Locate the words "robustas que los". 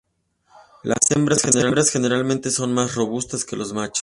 2.95-3.71